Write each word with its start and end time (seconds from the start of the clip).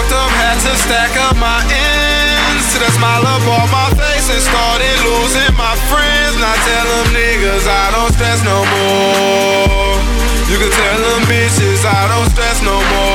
fucked 0.00 0.12
up, 0.12 0.30
had 0.40 0.56
to 0.60 0.72
stack 0.76 1.12
up 1.28 1.36
my 1.36 1.60
ends. 1.68 2.72
To 2.72 2.78
the 2.78 2.90
smile 2.96 3.26
up 3.26 3.44
on 3.44 3.68
my 3.70 3.88
face 4.00 4.30
and 4.32 4.40
started 4.40 4.96
losing 5.04 5.52
my 5.56 5.76
friends. 5.92 6.36
Now 6.40 6.54
tell 6.54 6.86
them 6.88 7.06
niggas 7.12 7.66
I 7.68 7.90
don't 7.92 8.12
stress 8.14 8.40
no 8.44 8.64
more. 8.64 10.00
You 10.48 10.56
can 10.58 10.70
tell 10.72 11.00
them 11.04 11.22
bitches 11.28 11.84
I 11.84 12.08
don't 12.08 12.30
stress 12.30 12.62
no 12.62 12.80
more. 12.80 13.09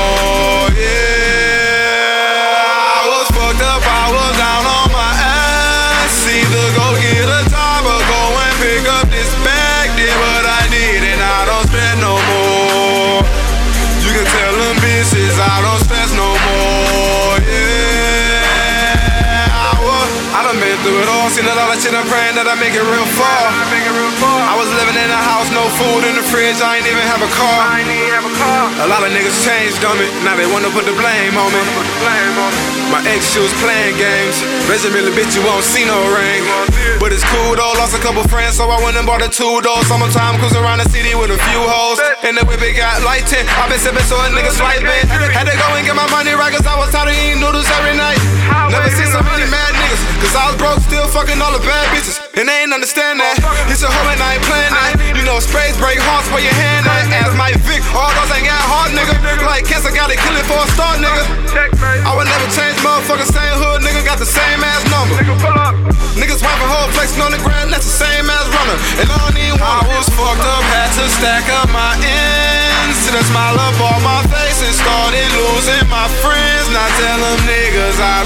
Been 21.25 21.34
through 21.34 21.49
it 21.49 21.49
all, 21.49 21.49
seen 21.49 21.49
a 21.49 21.55
lot 21.57 21.73
of 21.73 21.81
shit. 21.81 21.93
I'm 21.93 22.05
praying 22.05 22.38
that 22.38 22.45
I 22.45 22.53
make 22.61 22.77
it 22.77 22.85
real 22.85 23.09
far. 23.17 23.41
I 24.45 24.53
was 24.57 24.70
living 24.77 24.97
in 24.97 25.09
a 25.09 25.21
house, 25.25 25.49
no 25.49 25.65
food 25.81 26.05
in 26.05 26.13
the 26.13 26.25
fridge. 26.25 26.61
I 26.61 26.77
ain't 26.77 26.85
even 26.85 27.01
have 27.09 27.21
a 27.21 27.31
car. 27.34 27.57
A 28.85 28.88
lot 28.88 29.01
of 29.01 29.09
niggas 29.09 29.38
changed 29.41 29.81
on 29.85 29.98
me. 29.98 30.05
Now 30.21 30.38
they 30.38 30.45
wanna 30.45 30.70
put 30.70 30.85
the 30.85 30.93
blame 30.93 31.34
on 31.38 31.49
me. 31.49 31.61
My 32.93 33.01
ex, 33.09 33.34
she 33.34 33.41
was 33.41 33.54
playing 33.57 33.98
games. 33.98 34.37
Really 34.70 35.12
bitch, 35.17 35.34
you 35.34 35.41
won't 35.41 35.65
see 35.65 35.84
no 35.85 35.98
ring. 36.13 36.45
But 37.01 37.12
it's 37.12 37.26
cool 37.34 37.57
though, 37.57 37.73
lost 37.82 37.98
a 37.98 38.01
couple 38.01 38.21
friends, 38.29 38.55
so 38.55 38.70
I 38.70 38.77
went 38.85 38.95
and 38.95 39.05
bought 39.05 39.26
a 39.26 39.29
two 39.29 39.62
door. 39.65 39.82
Summertime, 39.89 40.37
cruising 40.39 40.62
around 40.62 40.79
the 40.79 40.89
city 40.93 41.17
with 41.17 41.34
a 41.34 41.39
few 41.49 41.62
hoes. 41.65 41.99
And 42.23 42.37
the 42.37 42.45
whip 42.45 42.62
it 42.62 42.77
got 42.77 43.01
light 43.04 43.26
10. 43.27 43.45
i 43.45 43.70
been 43.70 43.82
sipping 43.82 44.05
so 44.05 44.15
a 44.17 44.29
nigga 44.32 44.54
swipe 44.54 44.82
it. 44.82 45.05
Had 45.34 45.49
to 45.49 45.57
go 45.57 45.67
and 45.76 45.84
get 45.85 45.98
my 45.98 46.07
money 46.13 46.32
right, 46.37 46.54
cause 46.54 46.65
I 46.65 46.77
was 46.77 46.89
tired 46.93 47.10
of 47.12 47.17
eating 47.17 47.41
noodles 47.41 47.67
every 47.76 47.85
fucking 51.26 51.41
all 51.41 51.49
the 51.57 51.65
bad 51.65 51.90
bitches. 51.90 52.21
And 52.37 52.45
they 52.45 52.62
ain't 52.62 52.70
understand 52.70 53.18
that. 53.18 53.41
It's 53.65 53.81
a 53.81 53.90
hoe 53.90 54.13
and 54.13 54.21
I 54.21 54.37
ain't 54.37 54.45
playing 54.45 54.73
that. 54.77 54.93
You 55.18 55.26
know, 55.26 55.41
sprays 55.41 55.73
break 55.82 55.98
hearts 55.98 56.29
where 56.29 56.45
your 56.45 56.54
hand 56.54 56.85
at. 56.85 57.09
As 57.26 57.34
my 57.34 57.49
Vic, 57.65 57.82
all 57.98 58.13
those 58.13 58.29
ain't 58.29 58.45
got 58.45 58.62
heart, 58.62 58.93
nigga. 58.93 59.17
Like 59.41 59.65
cancer, 59.65 59.90
gotta 59.90 60.13
kill 60.13 60.37
it 60.37 60.45
for 60.45 60.62
a 60.62 60.67
start, 60.77 61.01
nigga. 61.01 61.26
I 62.05 62.13
would 62.13 62.29
never 62.29 62.45
change, 62.54 62.77
motherfucker, 62.85 63.26
same 63.26 63.57
hood, 63.57 63.82
nigga, 63.82 64.06
got 64.06 64.22
the 64.22 64.29
same 64.29 64.62
ass 64.62 64.85
number. 64.94 65.17
Niggas 66.13 66.45
wiping 66.45 66.69
whole 66.69 66.91
flexing 66.94 67.23
on 67.25 67.34
the 67.34 67.41
ground, 67.41 67.73
that's 67.73 67.89
the 67.89 67.97
same 68.06 68.29
ass 68.29 68.45
runner. 68.53 68.78
And 69.01 69.07
I 69.09 69.17
don't 69.25 69.39
even 69.39 69.57
want 69.57 69.88
I 69.88 69.97
was 69.97 70.07
fucked 70.13 70.45
up, 70.45 70.63
had 70.69 70.91
to 71.00 71.09
stack 71.09 71.47
up 71.57 71.67
my 71.73 71.97
ends. 72.06 73.07
To 73.07 73.09
the 73.12 73.23
smile 73.28 73.57
up 73.57 73.78
on 73.81 74.00
my 74.03 74.22
face 74.29 74.62
and 74.62 74.75
started 74.75 75.28
losing 75.35 75.85
my 75.89 76.07
friends. 76.22 76.69
Now 76.69 76.88
tell 77.00 77.19
them 77.19 77.39
niggas 77.50 77.97
I 78.00 78.25